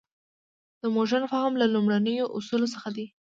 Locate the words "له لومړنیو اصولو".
1.61-2.67